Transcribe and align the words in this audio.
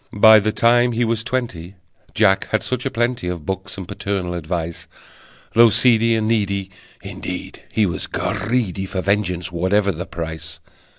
By 0.17 0.39
the 0.39 0.51
time 0.51 0.93
he 0.93 1.05
was 1.05 1.23
twenty 1.23 1.75
Jack 2.15 2.45
had 2.47 2.63
such 2.63 2.87
a 2.87 2.89
plenty 2.89 3.27
Of 3.27 3.45
books 3.45 3.77
and 3.77 3.87
paternal 3.87 4.33
advice, 4.33 4.87
Though 5.53 5.69
seedy 5.69 6.15
and 6.15 6.27
needy, 6.27 6.71
Indeed 7.03 7.61
he 7.71 7.85
was 7.85 8.07
greedy 8.07 8.87
For 8.87 9.01
vengeance, 9.01 9.51
whatever 9.51 9.91
the 9.91 10.07
price! 10.07 10.59